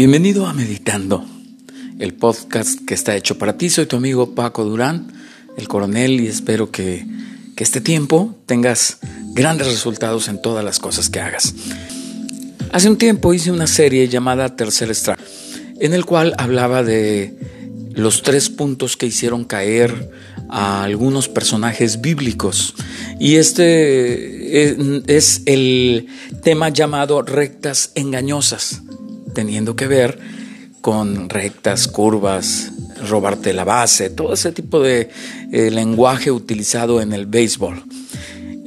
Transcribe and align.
Bienvenido 0.00 0.46
a 0.46 0.54
Meditando, 0.54 1.26
el 1.98 2.14
podcast 2.14 2.80
que 2.86 2.94
está 2.94 3.14
hecho 3.14 3.36
para 3.36 3.58
ti. 3.58 3.68
Soy 3.68 3.84
tu 3.84 3.96
amigo 3.96 4.34
Paco 4.34 4.64
Durán, 4.64 5.12
el 5.58 5.68
coronel, 5.68 6.22
y 6.22 6.26
espero 6.26 6.70
que, 6.70 7.06
este 7.58 7.82
tiempo 7.82 8.38
tengas 8.46 8.96
grandes 9.34 9.66
resultados 9.66 10.28
en 10.28 10.40
todas 10.40 10.64
las 10.64 10.78
cosas 10.78 11.10
que 11.10 11.20
hagas. 11.20 11.54
Hace 12.72 12.88
un 12.88 12.96
tiempo 12.96 13.34
hice 13.34 13.50
una 13.50 13.66
serie 13.66 14.08
llamada 14.08 14.56
Tercer 14.56 14.88
Strike, 14.94 15.19
en 15.80 15.94
el 15.94 16.04
cual 16.04 16.34
hablaba 16.38 16.82
de 16.82 17.34
los 17.92 18.22
tres 18.22 18.48
puntos 18.48 18.96
que 18.96 19.06
hicieron 19.06 19.44
caer 19.44 20.10
a 20.48 20.84
algunos 20.84 21.28
personajes 21.28 22.00
bíblicos. 22.00 22.74
Y 23.18 23.36
este 23.36 25.06
es 25.06 25.42
el 25.46 26.06
tema 26.42 26.68
llamado 26.68 27.22
rectas 27.22 27.92
engañosas 27.94 28.82
teniendo 29.34 29.76
que 29.76 29.86
ver 29.86 30.18
con 30.80 31.28
rectas, 31.28 31.88
curvas, 31.88 32.72
robarte 33.08 33.52
la 33.52 33.64
base, 33.64 34.10
todo 34.10 34.32
ese 34.32 34.52
tipo 34.52 34.80
de 34.80 35.10
eh, 35.52 35.70
lenguaje 35.70 36.30
utilizado 36.30 37.00
en 37.00 37.12
el 37.12 37.26
béisbol. 37.26 37.84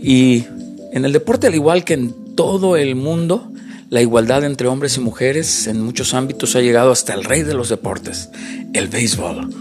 Y 0.02 0.46
en 0.92 1.06
el 1.06 1.14
deporte, 1.14 1.48
al 1.48 1.56
igual 1.56 1.84
que 1.84 1.94
en 1.94 2.36
todo 2.36 2.78
el 2.78 2.96
mundo, 2.96 3.52
la 3.94 4.02
igualdad 4.02 4.44
entre 4.44 4.68
hombres 4.68 4.98
y 4.98 5.02
mujeres 5.02 5.68
en 5.68 5.80
muchos 5.80 6.16
ámbitos 6.16 6.56
ha 6.56 6.62
llegado 6.62 6.92
hasta 6.92 7.14
el 7.14 7.24
rey 7.24 7.44
de 7.44 7.54
los 7.54 7.70
deportes, 7.70 8.32
el 8.74 8.88
béisbol. 8.88 9.54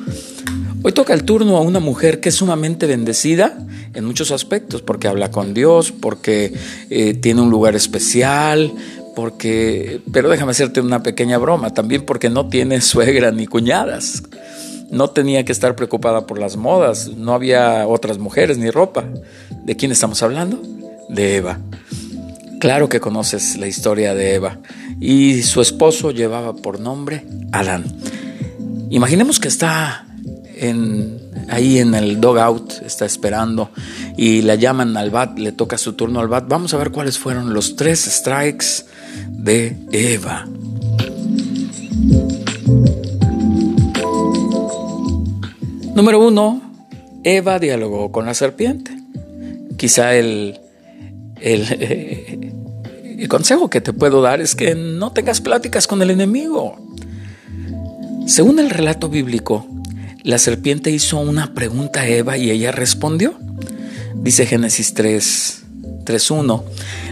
Hoy 0.83 0.93
toca 0.93 1.13
el 1.13 1.25
turno 1.25 1.59
a 1.59 1.61
una 1.61 1.81
mujer 1.81 2.19
que 2.19 2.31
es 2.31 2.37
sumamente 2.37 2.87
bendecida 2.87 3.59
en 3.93 4.07
muchos 4.07 4.31
aspectos, 4.31 4.81
porque 4.81 5.07
habla 5.07 5.31
con 5.31 5.53
Dios, 5.53 5.93
porque 5.93 6.55
eh, 6.89 7.13
tiene 7.13 7.43
un 7.43 7.51
lugar 7.51 7.77
especial, 7.77 8.73
porque, 9.15 10.01
pero 10.15 10.31
déjame 10.31 10.53
hacerte 10.53 10.81
una 10.81 11.03
pequeña 11.03 11.37
broma, 11.37 11.75
también 11.75 12.07
porque 12.07 12.31
no 12.31 12.49
tiene 12.49 12.81
suegra 12.81 13.33
ni 13.33 13.47
cuñadas. 13.47 14.23
No 14.91 15.11
tenía 15.11 15.45
que 15.45 15.53
estar 15.53 15.77
preocupada 15.77 16.27
por 16.27 16.39
las 16.39 16.57
modas, 16.57 17.09
no 17.19 17.35
había 17.35 17.87
otras 17.87 18.17
mujeres 18.17 18.57
ni 18.57 18.71
ropa. 18.71 19.05
¿De 19.67 19.77
quién 19.77 19.93
estamos 19.93 20.23
hablando? 20.23 20.59
De 21.11 21.37
Eva. 21.37 21.59
Claro 22.63 22.89
que 22.89 23.01
conoces 23.01 23.57
la 23.57 23.67
historia 23.67 24.15
de 24.15 24.37
Eva. 24.37 24.61
Y 25.01 25.43
su 25.43 25.61
esposo 25.61 26.13
llevaba 26.13 26.55
por 26.55 26.79
nombre 26.79 27.27
Adán. 27.51 27.83
Imaginemos 28.89 29.41
que 29.41 29.49
está 29.49 30.07
ahí 31.49 31.79
en 31.79 31.93
el 31.97 32.21
dogout, 32.21 32.75
está 32.87 33.05
esperando 33.05 33.71
y 34.17 34.43
la 34.43 34.55
llaman 34.55 34.97
al 34.97 35.11
bat, 35.11 35.37
le 35.41 35.51
toca 35.51 35.77
su 35.77 35.95
turno 35.95 36.21
al 36.21 36.29
bat. 36.29 36.45
Vamos 36.47 36.73
a 36.73 36.77
ver 36.77 36.93
cuáles 36.93 37.19
fueron 37.19 37.53
los 37.53 37.75
tres 37.75 37.99
strikes 38.05 38.85
de 39.29 39.77
Eva. 39.91 40.47
Número 45.97 46.25
uno, 46.25 46.63
Eva 47.25 47.59
dialogó 47.59 48.13
con 48.13 48.25
la 48.25 48.35
serpiente. 48.35 48.97
Quizá 49.77 50.15
el, 50.15 50.61
el, 51.41 52.39
el 53.23 53.29
consejo 53.29 53.71
que 53.71 53.81
te 53.81 53.93
puedo 53.93 54.21
dar 54.21 54.41
es 54.41 54.57
que 54.57 54.75
no 54.75 55.13
tengas 55.13 55.41
pláticas 55.41 55.87
con 55.87 56.03
el 56.03 56.11
enemigo. 56.11 56.77
Según 58.27 58.59
el 58.59 58.69
relato 58.69 59.09
bíblico, 59.09 59.65
la 60.25 60.39
serpiente 60.39 60.91
hizo 60.91 61.21
una 61.21 61.55
pregunta 61.55 62.01
a 62.01 62.09
Eva 62.09 62.37
y 62.37 62.51
ella 62.51 62.73
respondió. 62.73 63.39
Dice 64.17 64.45
Génesis 64.45 64.95
3, 64.95 65.63
3.1. 66.05 66.65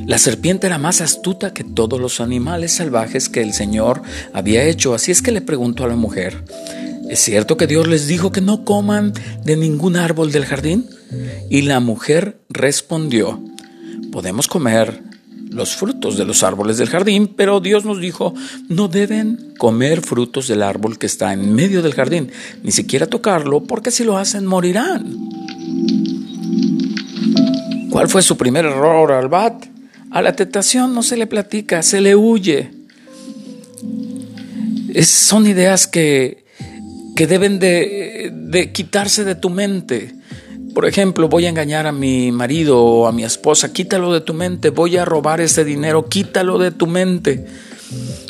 La 0.07 0.19
serpiente 0.19 0.67
era 0.67 0.79
más 0.79 1.01
astuta 1.01 1.55
que 1.55 1.63
todos 1.63 2.01
los 2.01 2.21
animales 2.21 2.73
salvajes 2.73 3.29
que 3.29 3.43
el 3.43 3.53
Señor 3.53 4.03
había 4.33 4.65
hecho, 4.65 4.95
así 4.95 5.13
es 5.13 5.23
que 5.23 5.31
le 5.31 5.43
preguntó 5.43 5.85
a 5.85 5.89
la 5.89 5.95
mujer, 5.95 6.43
¿es 7.09 7.21
cierto 7.21 7.57
que 7.57 7.69
Dios 7.69 7.87
les 7.87 8.09
dijo 8.09 8.33
que 8.33 8.41
no 8.41 8.65
coman 8.65 9.13
de 9.45 9.57
ningún 9.57 9.95
árbol 9.95 10.33
del 10.33 10.45
jardín? 10.45 10.91
Y 11.49 11.63
la 11.63 11.79
mujer 11.79 12.41
respondió, 12.49 13.41
podemos 14.11 14.49
comer 14.49 15.10
los 15.51 15.75
frutos 15.75 16.17
de 16.17 16.25
los 16.25 16.43
árboles 16.43 16.79
del 16.79 16.89
jardín, 16.89 17.29
pero 17.37 17.61
Dios 17.61 17.85
nos 17.85 18.01
dijo, 18.01 18.35
no 18.69 18.89
deben 18.89 19.53
comer 19.59 20.01
frutos 20.01 20.47
del 20.49 20.63
árbol 20.63 20.97
que 20.97 21.07
está 21.07 21.33
en 21.33 21.55
medio 21.55 21.83
del 21.83 21.95
jardín, 21.95 22.31
ni 22.63 22.71
siquiera 22.71 23.07
tocarlo, 23.07 23.65
porque 23.65 23.91
si 23.91 24.05
lo 24.05 24.17
hacen 24.17 24.47
morirán. 24.47 25.29
¿Cuál 27.91 28.09
fue 28.09 28.23
su 28.23 28.37
primer 28.37 28.65
error 28.65 29.11
al 29.11 29.29
bat? 29.29 29.67
A 30.11 30.23
la 30.23 30.35
tentación 30.35 30.95
no 30.95 31.03
se 31.03 31.17
le 31.17 31.27
platica, 31.27 31.83
se 31.83 32.01
le 32.01 32.15
huye. 32.15 32.71
son 35.03 35.47
ideas 35.47 35.89
que, 35.89 36.45
que 37.17 37.27
deben 37.27 37.59
de, 37.59 38.31
de 38.33 38.73
quitarse 38.73 39.25
de 39.25 39.35
tu 39.35 39.51
mente. 39.51 40.15
Por 40.75 40.87
ejemplo, 40.87 41.29
voy 41.29 41.47
a 41.47 41.49
engañar 41.49 41.87
a 41.87 41.93
mi 41.93 42.31
marido 42.33 42.83
o 42.83 43.07
a 43.07 43.13
mi 43.13 43.25
esposa, 43.25 43.73
quítalo 43.73 44.13
de 44.13 44.21
tu 44.21 44.35
mente. 44.35 44.71
Voy 44.71 44.97
a 44.97 45.05
robar 45.05 45.41
ese 45.41 45.65
dinero, 45.65 46.09
quítalo 46.09 46.59
de 46.59 46.71
tu 46.71 46.87
mente. 46.87 47.47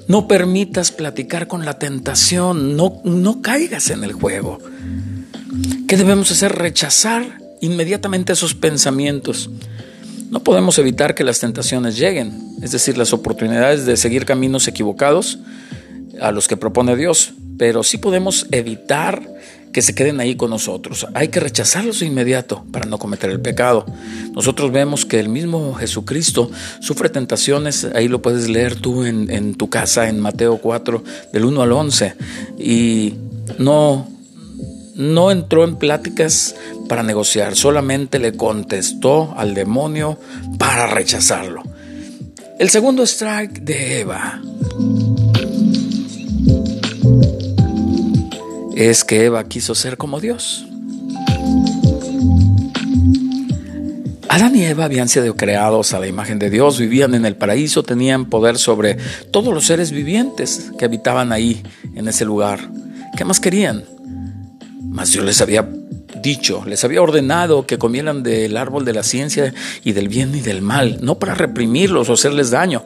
No 0.09 0.27
permitas 0.27 0.91
platicar 0.91 1.47
con 1.47 1.65
la 1.65 1.79
tentación, 1.79 2.77
no, 2.77 3.01
no 3.05 3.43
caigas 3.43 3.91
en 3.91 4.05
el 4.05 4.13
juego. 4.13 4.59
¿Qué 5.87 5.97
debemos 5.97 6.31
hacer? 6.31 6.53
Rechazar 6.53 7.39
inmediatamente 7.61 8.33
esos 8.33 8.55
pensamientos. 8.55 9.51
No 10.31 10.43
podemos 10.43 10.79
evitar 10.79 11.15
que 11.15 11.25
las 11.25 11.41
tentaciones 11.41 11.97
lleguen, 11.97 12.57
es 12.63 12.73
decir, 12.73 12.97
las 12.97 13.13
oportunidades 13.13 13.85
de 13.85 13.97
seguir 13.97 14.25
caminos 14.25 14.69
equivocados 14.69 15.41
a 16.21 16.31
los 16.31 16.49
que 16.49 16.57
propone 16.57 16.97
Dios, 16.97 17.35
pero 17.59 17.83
sí 17.83 17.99
podemos 17.99 18.47
evitar 18.53 19.23
que 19.73 19.83
se 19.83 19.95
queden 19.95 20.21
ahí 20.21 20.37
con 20.37 20.51
nosotros. 20.51 21.07
Hay 21.15 21.29
que 21.29 21.41
rechazarlos 21.41 22.01
de 22.01 22.07
inmediato 22.07 22.65
para 22.73 22.87
no 22.87 22.99
cometer 22.99 23.31
el 23.31 23.41
pecado. 23.41 23.87
Nosotros 24.35 24.73
vemos 24.73 25.05
que 25.05 25.21
el 25.21 25.29
mismo 25.29 25.75
Jesucristo 25.75 26.51
sufre 26.81 27.09
tentaciones, 27.09 27.87
ahí 27.95 28.09
lo 28.09 28.23
puedes 28.23 28.49
leer 28.49 28.77
tú 28.77 29.05
en, 29.05 29.55
tu 29.55 29.69
casa 29.71 30.09
en 30.09 30.21
Mateo 30.21 30.59
4, 30.59 31.03
del 31.33 31.45
1 31.45 31.63
al 31.63 31.73
11, 31.73 32.15
y 32.59 33.15
no 33.59 34.09
no 34.95 35.31
entró 35.31 35.65
en 35.65 35.77
pláticas 35.77 36.55
para 36.87 37.03
negociar, 37.03 37.57
solamente 37.57 38.19
le 38.19 38.37
contestó 38.37 39.33
al 39.35 39.55
demonio 39.55 40.19
para 40.59 40.87
rechazarlo. 40.89 41.63
El 42.59 42.69
segundo 42.69 43.05
strike 43.05 43.61
de 43.61 44.01
Eva 44.01 44.43
es 48.89 49.05
que 49.05 49.27
Eva 49.27 49.45
quiso 49.45 49.75
ser 49.75 49.99
como 49.99 50.21
Dios. 50.21 50.65
Adán 54.29 54.57
y 54.57 54.65
Eva 54.65 54.85
habían 54.85 55.09
sido 55.09 55.37
creados 55.37 55.93
a 55.93 55.99
la 55.99 56.07
imagen 56.07 56.39
de 56.39 56.49
Dios, 56.49 56.79
vivían 56.79 57.15
en 57.15 57.27
el 57.27 57.37
paraíso, 57.37 57.83
tenían 57.83 58.27
poder 58.27 58.57
sobre 58.57 58.97
todos 59.33 59.53
los 59.53 59.67
seres 59.67 59.91
vivientes 59.91 60.71
que 60.79 60.85
habitaban 60.85 61.33
ahí, 61.33 61.63
en 61.95 62.09
ese 62.09 62.25
lugar. 62.25 62.71
¿Qué 63.17 63.25
más 63.25 63.41
querían? 63.41 63.85
Mas 64.83 65.13
Dios 65.13 65.25
les 65.27 65.41
había 65.41 65.69
dicho, 66.23 66.65
les 66.65 66.83
había 66.85 67.03
ordenado 67.03 67.67
que 67.67 67.77
comieran 67.77 68.23
del 68.23 68.57
árbol 68.57 68.85
de 68.85 68.93
la 68.93 69.03
ciencia 69.03 69.53
y 69.85 69.93
del 69.93 70.09
bien 70.09 70.35
y 70.35 70.41
del 70.41 70.63
mal, 70.63 71.01
no 71.03 71.19
para 71.19 71.35
reprimirlos 71.35 72.09
o 72.09 72.15
hacerles 72.15 72.51
daño, 72.51 72.85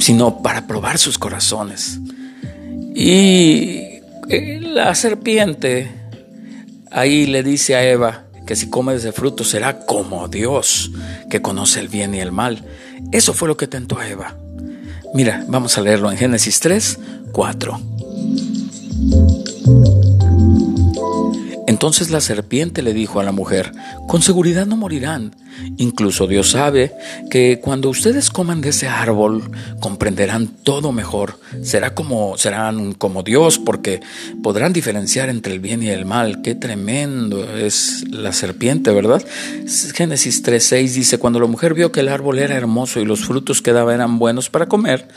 sino 0.00 0.42
para 0.42 0.66
probar 0.66 0.98
sus 0.98 1.18
corazones. 1.18 2.00
Y 2.94 3.91
la 4.28 4.94
serpiente 4.94 5.90
ahí 6.90 7.26
le 7.26 7.42
dice 7.42 7.74
a 7.74 7.84
Eva 7.84 8.24
que 8.46 8.56
si 8.56 8.68
come 8.68 8.94
ese 8.94 9.12
fruto 9.12 9.44
será 9.44 9.80
como 9.86 10.28
Dios, 10.28 10.90
que 11.30 11.40
conoce 11.42 11.80
el 11.80 11.88
bien 11.88 12.14
y 12.14 12.20
el 12.20 12.32
mal. 12.32 12.64
Eso 13.12 13.34
fue 13.34 13.48
lo 13.48 13.56
que 13.56 13.66
tentó 13.66 13.98
a 13.98 14.08
Eva. 14.08 14.36
Mira, 15.14 15.44
vamos 15.48 15.78
a 15.78 15.80
leerlo 15.80 16.10
en 16.10 16.18
Génesis 16.18 16.60
3, 16.60 16.98
4. 17.32 17.91
Entonces 21.82 22.10
la 22.10 22.20
serpiente 22.20 22.80
le 22.80 22.94
dijo 22.94 23.18
a 23.18 23.24
la 23.24 23.32
mujer, 23.32 23.72
con 24.06 24.22
seguridad 24.22 24.66
no 24.66 24.76
morirán. 24.76 25.34
Incluso 25.78 26.28
Dios 26.28 26.52
sabe 26.52 26.92
que 27.28 27.58
cuando 27.60 27.90
ustedes 27.90 28.30
coman 28.30 28.60
de 28.60 28.68
ese 28.68 28.86
árbol 28.86 29.50
comprenderán 29.80 30.46
todo 30.46 30.92
mejor. 30.92 31.40
Será 31.64 31.92
como, 31.92 32.38
serán 32.38 32.92
como 32.92 33.24
Dios 33.24 33.58
porque 33.58 34.00
podrán 34.44 34.72
diferenciar 34.72 35.28
entre 35.28 35.54
el 35.54 35.58
bien 35.58 35.82
y 35.82 35.88
el 35.88 36.04
mal. 36.04 36.40
Qué 36.40 36.54
tremendo 36.54 37.52
es 37.52 38.04
la 38.08 38.32
serpiente, 38.32 38.92
¿verdad? 38.92 39.20
Génesis 39.92 40.44
3.6 40.44 40.92
dice, 40.92 41.18
cuando 41.18 41.40
la 41.40 41.48
mujer 41.48 41.74
vio 41.74 41.90
que 41.90 41.98
el 41.98 42.10
árbol 42.10 42.38
era 42.38 42.54
hermoso 42.54 43.00
y 43.00 43.04
los 43.04 43.24
frutos 43.24 43.60
que 43.60 43.72
daba 43.72 43.92
eran 43.92 44.20
buenos 44.20 44.50
para 44.50 44.66
comer, 44.66 45.08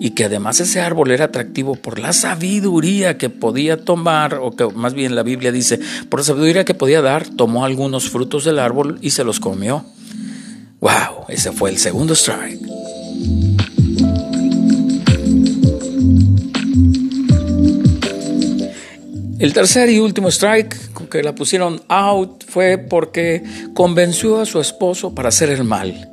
y 0.00 0.10
que 0.10 0.24
además 0.24 0.60
ese 0.60 0.80
árbol 0.80 1.10
era 1.10 1.26
atractivo 1.26 1.74
por 1.74 1.98
la 1.98 2.12
sabiduría 2.12 3.18
que 3.18 3.30
podía 3.30 3.76
tomar, 3.84 4.34
o 4.34 4.52
que 4.52 4.66
más 4.66 4.94
bien 4.94 5.14
la 5.14 5.22
Biblia 5.22 5.52
dice, 5.52 5.80
por 6.08 6.20
la 6.20 6.24
sabiduría 6.24 6.64
que 6.64 6.74
podía 6.74 7.02
dar, 7.02 7.28
tomó 7.28 7.64
algunos 7.64 8.08
frutos 8.08 8.44
del 8.44 8.58
árbol 8.58 8.98
y 9.02 9.10
se 9.10 9.24
los 9.24 9.40
comió. 9.40 9.84
¡Wow! 10.80 11.26
Ese 11.28 11.50
fue 11.50 11.70
el 11.70 11.78
segundo 11.78 12.14
strike. 12.14 12.60
El 19.38 19.52
tercer 19.52 19.88
y 19.88 20.00
último 20.00 20.28
strike 20.28 21.08
que 21.08 21.22
la 21.22 21.34
pusieron 21.34 21.80
out 21.88 22.44
fue 22.48 22.76
porque 22.76 23.44
convenció 23.72 24.40
a 24.40 24.46
su 24.46 24.60
esposo 24.60 25.14
para 25.14 25.28
hacer 25.28 25.50
el 25.50 25.62
mal. 25.62 26.10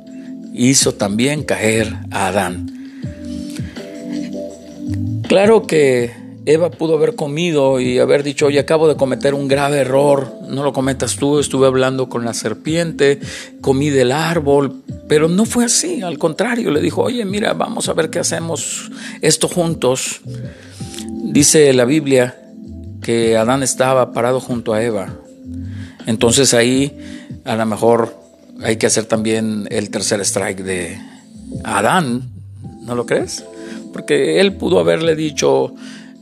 Hizo 0.54 0.94
también 0.94 1.42
caer 1.42 1.92
a 2.10 2.28
Adán. 2.28 2.75
Claro 5.28 5.66
que 5.66 6.12
Eva 6.46 6.70
pudo 6.70 6.94
haber 6.94 7.16
comido 7.16 7.80
y 7.80 7.98
haber 7.98 8.22
dicho, 8.22 8.46
oye, 8.46 8.60
acabo 8.60 8.86
de 8.86 8.94
cometer 8.94 9.34
un 9.34 9.48
grave 9.48 9.78
error, 9.78 10.32
no 10.48 10.62
lo 10.62 10.72
cometas 10.72 11.16
tú, 11.16 11.40
estuve 11.40 11.66
hablando 11.66 12.08
con 12.08 12.24
la 12.24 12.32
serpiente, 12.32 13.18
comí 13.60 13.90
del 13.90 14.12
árbol, 14.12 14.82
pero 15.08 15.28
no 15.28 15.44
fue 15.44 15.64
así, 15.64 16.02
al 16.02 16.18
contrario, 16.18 16.70
le 16.70 16.80
dijo, 16.80 17.02
oye, 17.02 17.24
mira, 17.24 17.54
vamos 17.54 17.88
a 17.88 17.94
ver 17.94 18.10
qué 18.10 18.20
hacemos 18.20 18.92
esto 19.20 19.48
juntos. 19.48 20.20
Dice 21.24 21.72
la 21.72 21.84
Biblia 21.84 22.40
que 23.02 23.36
Adán 23.36 23.64
estaba 23.64 24.12
parado 24.12 24.38
junto 24.40 24.72
a 24.72 24.82
Eva. 24.82 25.12
Entonces 26.06 26.54
ahí 26.54 26.96
a 27.44 27.56
lo 27.56 27.66
mejor 27.66 28.16
hay 28.62 28.76
que 28.76 28.86
hacer 28.86 29.06
también 29.06 29.66
el 29.70 29.90
tercer 29.90 30.20
strike 30.20 30.62
de 30.62 30.98
Adán, 31.64 32.30
¿no 32.82 32.94
lo 32.94 33.04
crees? 33.06 33.44
Porque 33.96 34.40
él 34.40 34.52
pudo 34.52 34.78
haberle 34.78 35.16
dicho, 35.16 35.72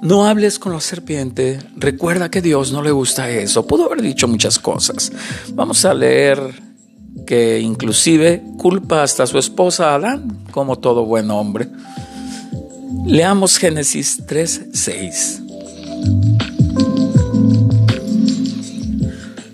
no 0.00 0.26
hables 0.26 0.60
con 0.60 0.72
la 0.72 0.80
serpiente, 0.80 1.58
recuerda 1.74 2.30
que 2.30 2.40
Dios 2.40 2.70
no 2.70 2.82
le 2.82 2.92
gusta 2.92 3.28
eso. 3.28 3.66
Pudo 3.66 3.86
haber 3.86 4.00
dicho 4.00 4.28
muchas 4.28 4.60
cosas. 4.60 5.10
Vamos 5.54 5.84
a 5.84 5.92
leer 5.92 6.38
que 7.26 7.58
inclusive 7.58 8.44
culpa 8.58 9.02
hasta 9.02 9.26
su 9.26 9.38
esposa 9.38 9.92
Adán, 9.92 10.44
como 10.52 10.78
todo 10.78 11.04
buen 11.04 11.32
hombre. 11.32 11.66
Leamos 13.04 13.58
Génesis 13.58 14.22
3, 14.24 14.66
6. 14.72 15.42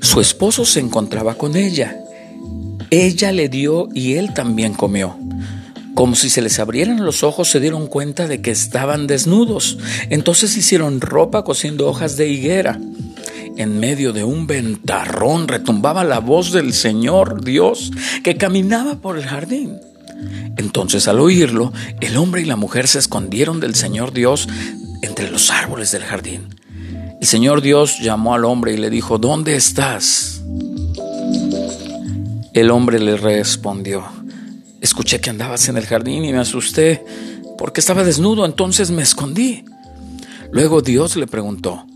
Su 0.03 0.21
esposo 0.21 0.67
se 0.67 0.81
encontraba 0.81 1.37
con 1.37 1.57
ella. 1.57 2.05
Ella 2.91 3.33
le 3.33 3.49
dio 3.49 3.89
y 3.95 4.17
él 4.17 4.35
también 4.35 4.75
comió. 4.75 5.20
Como 6.01 6.17
si 6.17 6.31
se 6.31 6.41
les 6.41 6.59
abrieran 6.59 7.05
los 7.05 7.23
ojos, 7.23 7.51
se 7.51 7.61
dieron 7.61 7.87
cuenta 7.87 8.27
de 8.27 8.41
que 8.41 8.51
estaban 8.51 9.07
desnudos. 9.07 9.77
Entonces 10.09 10.57
hicieron 10.57 11.03
ropa 11.03 11.45
cosiendo 11.45 11.87
hojas 11.89 12.17
de 12.17 12.27
higuera. 12.27 12.81
En 13.59 13.79
medio 13.79 14.15
de 14.15 14.25
un 14.25 14.47
ventarrón 14.47 15.47
retumbaba 15.47 16.03
la 16.03 16.21
voz 16.21 16.53
del 16.53 16.73
Señor 16.73 17.45
Dios 17.45 17.93
que 18.25 18.39
caminaba 18.39 19.03
por 19.03 19.19
el 19.19 19.27
jardín. 19.27 19.77
Entonces 20.57 21.07
al 21.07 21.21
oírlo, 21.21 21.71
el 22.01 22.17
hombre 22.17 22.41
y 22.41 22.47
la 22.47 22.57
mujer 22.57 22.89
se 22.89 22.99
escondieron 22.99 23.61
del 23.61 23.75
Señor 23.75 24.15
Dios 24.15 24.49
entre 25.03 25.31
los 25.31 25.51
árboles 25.51 25.93
del 25.93 26.05
jardín. 26.05 26.49
El 27.21 27.27
Señor 27.27 27.61
Dios 27.61 27.99
llamó 27.99 28.33
al 28.33 28.47
hombre 28.47 28.73
y 28.73 28.79
le 28.79 28.89
dijo, 28.89 29.19
¿dónde 29.19 29.55
estás? 29.55 30.41
El 32.55 32.71
hombre 32.71 32.99
le 33.01 33.19
respondió, 33.19 34.07
escuché 34.81 35.21
que 35.21 35.31
andabas 35.31 35.69
en 35.69 35.77
el 35.77 35.87
jardín 35.87 36.25
y 36.25 36.33
me 36.33 36.39
asusté 36.39 37.05
porque 37.59 37.81
estaba 37.81 38.05
desnudo, 38.05 38.45
entonces 38.47 38.91
me 38.91 39.03
escondí. 39.03 39.65
Luego 40.51 40.83
Dios 40.83 41.17
le 41.17 41.27
preguntó, 41.27 41.87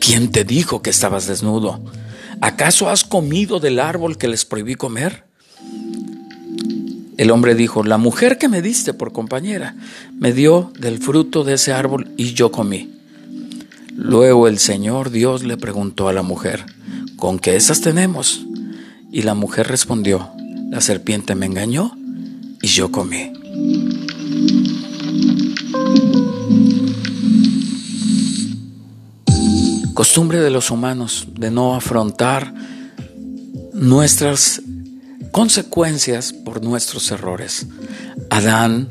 ¿quién 0.00 0.30
te 0.30 0.44
dijo 0.44 0.82
que 0.82 0.90
estabas 0.90 1.26
desnudo? 1.26 1.80
¿Acaso 2.40 2.90
has 2.90 3.04
comido 3.04 3.60
del 3.60 3.78
árbol 3.78 4.18
que 4.18 4.28
les 4.28 4.44
prohibí 4.44 4.74
comer? 4.74 5.24
El 7.16 7.30
hombre 7.30 7.54
dijo, 7.54 7.84
la 7.84 7.96
mujer 7.96 8.38
que 8.38 8.48
me 8.48 8.60
diste 8.60 8.92
por 8.92 9.12
compañera 9.12 9.76
me 10.18 10.32
dio 10.32 10.72
del 10.78 10.98
fruto 10.98 11.44
de 11.44 11.54
ese 11.54 11.72
árbol 11.72 12.10
y 12.16 12.34
yo 12.34 12.50
comí. 12.50 12.90
Luego 13.96 14.48
el 14.48 14.58
Señor 14.58 15.10
Dios 15.10 15.44
le 15.44 15.56
preguntó 15.56 16.08
a 16.08 16.12
la 16.12 16.22
mujer, 16.22 16.66
¿con 17.16 17.38
qué 17.38 17.54
esas 17.54 17.80
tenemos? 17.80 18.44
Y 19.12 19.22
la 19.22 19.34
mujer 19.34 19.68
respondió, 19.68 20.32
la 20.74 20.80
serpiente 20.80 21.36
me 21.36 21.46
engañó 21.46 21.96
y 22.60 22.66
yo 22.66 22.90
comí. 22.90 23.32
Costumbre 29.94 30.40
de 30.40 30.50
los 30.50 30.72
humanos 30.72 31.28
de 31.38 31.52
no 31.52 31.76
afrontar 31.76 32.52
nuestras 33.72 34.62
consecuencias 35.30 36.32
por 36.32 36.64
nuestros 36.64 37.08
errores. 37.12 37.68
Adán 38.28 38.88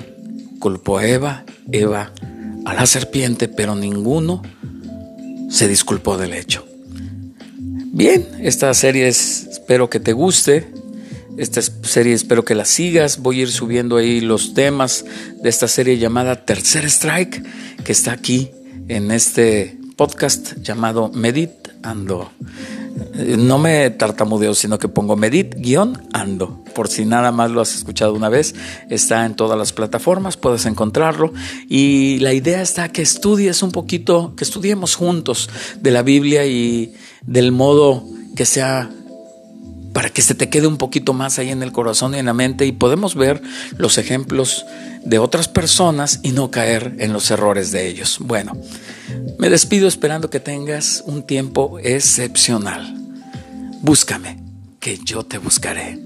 culpó 0.59 0.99
a 0.99 1.05
Eva, 1.05 1.43
Eva 1.69 2.13
a 2.63 2.73
la 2.73 2.85
serpiente, 2.85 3.49
pero 3.49 3.75
ninguno 3.75 4.41
se 5.49 5.67
disculpó 5.67 6.15
del 6.15 6.31
hecho. 6.31 6.65
Bien, 7.91 8.25
esta 8.39 8.73
serie 8.73 9.09
espero 9.09 9.89
que 9.89 9.99
te 9.99 10.13
guste. 10.13 10.82
Esta 11.37 11.61
serie 11.61 12.13
espero 12.13 12.45
que 12.45 12.53
la 12.53 12.65
sigas. 12.65 13.17
Voy 13.17 13.39
a 13.39 13.43
ir 13.43 13.51
subiendo 13.51 13.97
ahí 13.97 14.21
los 14.21 14.53
temas 14.53 15.03
de 15.41 15.49
esta 15.49 15.67
serie 15.67 15.97
llamada 15.97 16.45
Tercer 16.45 16.85
Strike, 16.85 17.43
que 17.83 17.91
está 17.91 18.11
aquí 18.11 18.51
en 18.87 19.09
este 19.11 19.77
podcast 19.95 20.57
llamado 20.61 21.09
Meditando. 21.13 22.31
Eh, 23.15 23.35
no 23.37 23.57
me 23.57 23.89
tartamudeo, 23.89 24.53
sino 24.53 24.77
que 24.77 24.87
pongo 24.87 25.15
medit-ando. 25.15 26.63
Por 26.75 26.87
si 26.87 27.05
nada 27.05 27.31
más 27.31 27.49
lo 27.49 27.61
has 27.61 27.75
escuchado 27.75 28.13
una 28.13 28.29
vez, 28.29 28.53
está 28.91 29.25
en 29.25 29.35
todas 29.35 29.57
las 29.57 29.73
plataformas, 29.73 30.37
puedes 30.37 30.67
encontrarlo. 30.67 31.33
Y 31.67 32.19
la 32.19 32.33
idea 32.33 32.61
está 32.61 32.89
que 32.89 33.01
estudies 33.01 33.63
un 33.63 33.71
poquito, 33.71 34.35
que 34.35 34.43
estudiemos 34.43 34.95
juntos 34.95 35.49
de 35.79 35.89
la 35.89 36.03
Biblia 36.03 36.45
y 36.45 36.93
del 37.25 37.51
modo 37.51 38.03
que 38.35 38.45
sea 38.45 38.91
para 39.93 40.09
que 40.09 40.21
se 40.21 40.35
te 40.35 40.49
quede 40.49 40.67
un 40.67 40.77
poquito 40.77 41.13
más 41.13 41.39
ahí 41.39 41.49
en 41.49 41.63
el 41.63 41.71
corazón 41.71 42.15
y 42.15 42.17
en 42.17 42.25
la 42.25 42.33
mente 42.33 42.65
y 42.65 42.71
podemos 42.71 43.15
ver 43.15 43.41
los 43.77 43.97
ejemplos 43.97 44.65
de 45.05 45.19
otras 45.19 45.47
personas 45.47 46.19
y 46.23 46.31
no 46.31 46.51
caer 46.51 46.95
en 46.99 47.13
los 47.13 47.29
errores 47.31 47.71
de 47.71 47.87
ellos. 47.87 48.17
Bueno, 48.19 48.57
me 49.37 49.49
despido 49.49 49.87
esperando 49.87 50.29
que 50.29 50.39
tengas 50.39 51.03
un 51.05 51.23
tiempo 51.23 51.79
excepcional. 51.79 52.95
Búscame, 53.81 54.39
que 54.79 54.97
yo 55.05 55.23
te 55.23 55.37
buscaré. 55.37 55.99